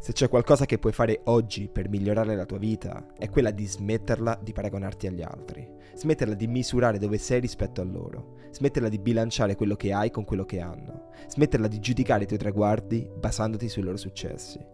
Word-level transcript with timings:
Se 0.00 0.12
c'è 0.12 0.28
qualcosa 0.28 0.64
che 0.64 0.78
puoi 0.78 0.92
fare 0.92 1.22
oggi 1.24 1.68
per 1.68 1.88
migliorare 1.88 2.36
la 2.36 2.46
tua 2.46 2.58
vita, 2.58 3.04
è 3.18 3.28
quella 3.28 3.50
di 3.50 3.66
smetterla 3.66 4.38
di 4.40 4.52
paragonarti 4.52 5.08
agli 5.08 5.22
altri, 5.22 5.68
smetterla 5.94 6.34
di 6.34 6.46
misurare 6.46 6.98
dove 6.98 7.18
sei 7.18 7.40
rispetto 7.40 7.80
a 7.80 7.84
loro, 7.84 8.36
smetterla 8.52 8.88
di 8.88 9.00
bilanciare 9.00 9.56
quello 9.56 9.74
che 9.74 9.92
hai 9.92 10.10
con 10.10 10.24
quello 10.24 10.44
che 10.44 10.60
hanno, 10.60 11.10
smetterla 11.26 11.66
di 11.66 11.80
giudicare 11.80 12.22
i 12.22 12.26
tuoi 12.28 12.38
traguardi 12.38 13.10
basandoti 13.18 13.68
sui 13.68 13.82
loro 13.82 13.96
successi. 13.96 14.64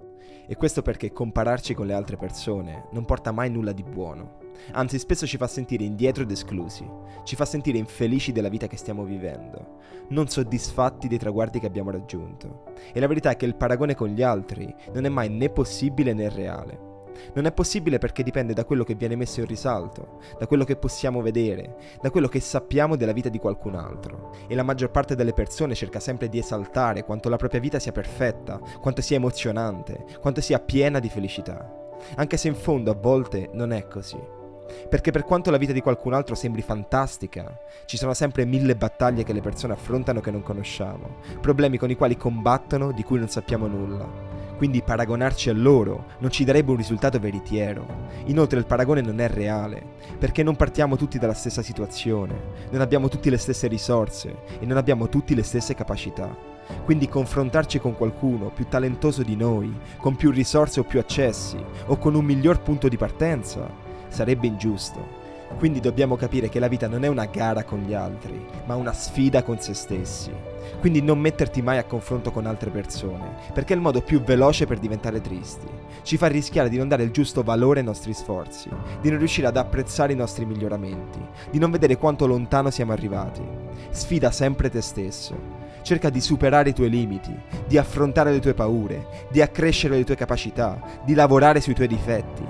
E 0.47 0.57
questo 0.57 0.83
perché 0.83 1.11
compararci 1.11 1.73
con 1.73 1.87
le 1.87 1.95
altre 1.95 2.19
persone 2.19 2.89
non 2.93 3.07
porta 3.07 3.33
mai 3.33 3.51
nulla 3.51 3.73
di 3.73 3.83
buono, 3.83 4.44
anzi 4.73 4.99
spesso 4.99 5.27
ci 5.27 5.37
fa 5.37 5.47
sentire 5.47 5.85
indietro 5.85 6.23
ed 6.23 6.31
esclusi, 6.31 6.89
ci 7.25 7.37
fa 7.37 7.45
sentire 7.45 7.79
infelici 7.79 8.33
della 8.33 8.49
vita 8.49 8.67
che 8.67 8.77
stiamo 8.77 9.05
vivendo, 9.05 9.79
non 10.09 10.29
soddisfatti 10.29 11.09
dei 11.09 11.19
traguardi 11.19 11.61
che 11.61 11.67
abbiamo 11.67 11.91
raggiunto. 11.91 12.65
E 12.93 13.01
la 13.01 13.07
verità 13.07 13.31
è 13.31 13.37
che 13.37 13.47
il 13.47 13.57
paragone 13.57 13.95
con 13.95 14.09
gli 14.09 14.23
altri 14.23 14.75
non 14.93 15.05
è 15.05 15.09
mai 15.09 15.29
né 15.29 15.49
possibile 15.51 16.13
né 16.13 16.29
reale. 16.29 16.93
Non 17.35 17.47
è 17.47 17.53
possibile 17.53 17.99
perché 17.99 18.23
dipende 18.23 18.53
da 18.53 18.65
quello 18.65 18.85
che 18.85 18.95
viene 18.95 19.17
messo 19.17 19.41
in 19.41 19.47
risalto, 19.47 20.19
da 20.39 20.47
quello 20.47 20.65
che 20.65 20.77
possiamo 20.77 21.23
vedere, 21.23 21.77
da 22.01 22.11
quello 22.11 22.29
che 22.29 22.41
sappiamo 22.41 22.97
della 22.97 23.13
vita 23.13 23.29
di 23.29 23.39
qualcun 23.39 23.77
altro. 23.77 24.33
E 24.49 24.55
la 24.55 24.63
maggior 24.63 24.91
parte 24.91 25.15
delle 25.15 25.33
persone 25.33 25.75
cerca 25.75 26.01
sempre 26.01 26.29
di 26.29 26.39
esaltare 26.39 27.05
quanto 27.05 27.29
la 27.29 27.37
propria 27.37 27.61
vita 27.61 27.79
sia 27.79 27.93
perfetta, 27.93 28.61
quanto 28.81 29.01
sia 29.01 29.17
emozionante, 29.17 30.05
quanto 30.21 30.41
sia 30.41 30.59
piena 30.59 30.99
di 30.99 31.09
felicità. 31.09 31.83
Anche 32.17 32.37
se 32.37 32.49
in 32.49 32.55
fondo 32.55 32.91
a 32.91 32.95
volte 32.95 33.49
non 33.53 33.73
è 33.73 33.87
così. 33.87 34.43
Perché 34.89 35.11
per 35.11 35.25
quanto 35.25 35.51
la 35.51 35.57
vita 35.57 35.73
di 35.73 35.81
qualcun 35.81 36.15
altro 36.15 36.35
sembri 36.35 36.63
fantastica, 36.63 37.59
ci 37.87 37.97
sono 37.97 38.15
sempre 38.15 38.45
mille 38.45 38.77
battaglie 38.77 39.23
che 39.23 39.33
le 39.33 39.41
persone 39.41 39.73
affrontano 39.73 40.21
che 40.21 40.31
non 40.31 40.43
conosciamo, 40.43 41.17
problemi 41.41 41.79
con 41.79 41.91
i 41.91 41.97
quali 41.97 42.17
combattono 42.17 42.93
di 42.93 43.03
cui 43.03 43.19
non 43.19 43.29
sappiamo 43.29 43.67
nulla. 43.67 44.35
Quindi 44.57 44.83
paragonarci 44.83 45.51
a 45.51 45.53
loro 45.53 46.07
non 46.19 46.31
ci 46.31 46.45
darebbe 46.45 46.71
un 46.71 46.77
risultato 46.77 47.19
veritiero. 47.19 47.87
Inoltre 48.27 48.59
il 48.59 48.67
paragone 48.67 49.01
non 49.01 49.21
è 49.21 49.29
reale, 49.29 49.83
perché 50.19 50.43
non 50.43 50.57
partiamo 50.57 50.97
tutti 50.97 51.19
dalla 51.19 51.35
stessa 51.35 51.61
situazione, 51.61 52.53
non 52.71 52.81
abbiamo 52.81 53.09
tutti 53.09 53.31
le 53.31 53.37
stesse 53.37 53.67
risorse 53.67 54.37
e 54.61 54.65
non 54.65 54.77
abbiamo 54.77 55.09
tutti 55.09 55.35
le 55.35 55.43
stesse 55.43 55.75
capacità. 55.75 56.53
Quindi 56.85 57.09
confrontarci 57.09 57.79
con 57.79 57.97
qualcuno 57.97 58.51
più 58.51 58.67
talentoso 58.69 59.23
di 59.23 59.37
noi, 59.37 59.77
con 59.99 60.17
più 60.17 60.31
risorse 60.31 60.81
o 60.81 60.85
più 60.85 60.99
accessi, 60.99 61.63
o 61.87 61.99
con 61.99 62.15
un 62.15 62.25
miglior 62.25 62.63
punto 62.63 62.89
di 62.89 62.97
partenza, 62.97 63.69
sarebbe 64.15 64.47
ingiusto. 64.47 65.23
Quindi 65.59 65.81
dobbiamo 65.81 66.17
capire 66.17 66.49
che 66.49 66.59
la 66.59 66.69
vita 66.69 66.89
non 66.89 67.05
è 67.05 67.09
una 67.09 67.27
gara 67.27 67.65
con 67.65 67.81
gli 67.81 67.95
altri, 67.95 68.45
ma 68.67 68.75
una 68.75 68.93
sfida 68.93 69.43
con 69.43 69.61
se 69.61 69.75
stessi. 69.75 70.33
Quindi 70.81 71.01
non 71.01 71.19
metterti 71.19 71.63
mai 71.63 71.79
a 71.79 71.85
confronto 71.85 72.31
con 72.31 72.47
altre 72.47 72.71
persone, 72.71 73.37
perché 73.53 73.73
è 73.73 73.77
il 73.77 73.83
modo 73.83 74.01
più 74.01 74.21
veloce 74.23 74.67
per 74.67 74.79
diventare 74.79 75.21
tristi. 75.21 75.67
Ci 76.03 76.17
fa 76.17 76.27
rischiare 76.27 76.69
di 76.69 76.77
non 76.77 76.89
dare 76.89 77.05
il 77.05 77.11
giusto 77.11 77.43
valore 77.43 77.81
ai 77.81 77.87
nostri 77.87 78.13
sforzi, 78.13 78.69
di 79.01 79.11
non 79.11 79.19
riuscire 79.19 79.47
ad 79.47 79.57
apprezzare 79.57 80.13
i 80.13 80.17
nostri 80.17 80.45
miglioramenti, 80.45 81.21
di 81.51 81.59
non 81.59 81.71
vedere 81.71 81.97
quanto 81.97 82.27
lontano 82.27 82.71
siamo 82.71 82.93
arrivati. 82.93 83.43
Sfida 83.91 84.31
sempre 84.31 84.71
te 84.71 84.81
stesso. 84.81 85.63
Cerca 85.83 86.09
di 86.11 86.21
superare 86.21 86.71
i 86.71 86.75
tuoi 86.75 86.91
limiti, 86.91 87.35
di 87.67 87.79
affrontare 87.79 88.33
le 88.33 88.41
tue 88.41 88.55
paure, 88.55 89.27
di 89.31 89.43
accrescere 89.43 89.97
le 89.97 90.05
tue 90.05 90.17
capacità, 90.17 90.81
di 91.05 91.15
lavorare 91.15 91.61
sui 91.61 91.75
tuoi 91.75 91.89
difetti 91.89 92.44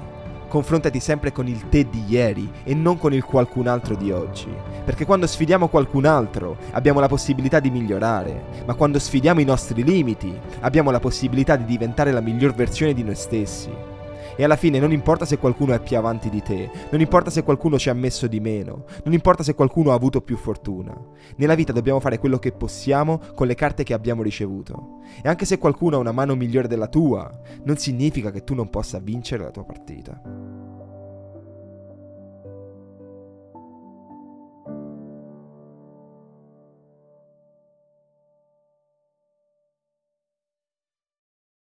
confrontati 0.55 1.01
sempre 1.01 1.33
con 1.33 1.49
il 1.49 1.69
te 1.69 1.89
di 1.91 2.05
ieri 2.07 2.49
e 2.63 2.75
non 2.75 2.97
con 2.97 3.13
il 3.13 3.25
qualcun 3.25 3.67
altro 3.67 3.97
di 3.97 4.13
oggi. 4.13 4.47
Perché 4.85 5.05
quando 5.05 5.27
sfidiamo 5.27 5.67
qualcun 5.67 6.05
altro 6.05 6.59
abbiamo 6.71 7.01
la 7.01 7.09
possibilità 7.09 7.59
di 7.59 7.71
migliorare, 7.71 8.63
ma 8.65 8.75
quando 8.75 9.01
sfidiamo 9.01 9.41
i 9.41 9.45
nostri 9.45 9.83
limiti 9.83 10.33
abbiamo 10.61 10.93
la 10.93 11.01
possibilità 11.01 11.57
di 11.57 11.65
diventare 11.65 12.13
la 12.13 12.21
miglior 12.21 12.55
versione 12.55 12.95
di 12.95 13.03
noi 13.03 13.17
stessi. 13.17 13.94
E 14.37 14.43
alla 14.43 14.57
fine 14.57 14.79
non 14.79 14.93
importa 14.93 15.25
se 15.25 15.39
qualcuno 15.39 15.75
è 15.75 15.81
più 15.81 15.97
avanti 15.97 16.29
di 16.29 16.43
te, 16.43 16.71
non 16.91 17.01
importa 17.01 17.31
se 17.31 17.43
qualcuno 17.43 17.79
ci 17.79 17.89
ha 17.89 17.95
messo 17.95 18.27
di 18.27 18.41
meno, 18.41 18.85
non 19.05 19.15
importa 19.15 19.43
se 19.43 19.55
qualcuno 19.55 19.93
ha 19.93 19.95
avuto 19.95 20.21
più 20.21 20.37
fortuna. 20.37 20.97
Nella 21.37 21.55
vita 21.55 21.73
dobbiamo 21.73 22.01
fare 22.01 22.19
quello 22.19 22.39
che 22.39 22.53
possiamo 22.53 23.21
con 23.35 23.47
le 23.47 23.55
carte 23.55 23.85
che 23.85 23.95
abbiamo 23.95 24.23
ricevuto. 24.23 25.01
E 25.23 25.29
anche 25.29 25.45
se 25.45 25.59
qualcuno 25.59 25.97
ha 25.97 26.01
una 26.01 26.13
mano 26.13 26.35
migliore 26.35 26.69
della 26.69 26.89
tua, 26.89 27.31
non 27.63 27.77
significa 27.77 28.31
che 28.31 28.43
tu 28.43 28.55
non 28.55 28.71
possa 28.71 28.99
vincere 28.99 29.45
la 29.45 29.51
tua 29.51 29.65
partita. 29.65 30.21